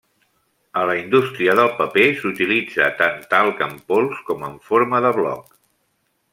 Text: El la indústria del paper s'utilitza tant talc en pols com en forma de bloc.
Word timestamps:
El 0.79 0.87
la 0.89 0.95
indústria 1.01 1.55
del 1.59 1.69
paper 1.81 2.07
s'utilitza 2.23 2.89
tant 3.03 3.21
talc 3.35 3.63
en 3.69 3.79
pols 3.93 4.27
com 4.31 4.49
en 4.51 4.59
forma 4.71 5.07
de 5.09 5.17
bloc. 5.23 5.57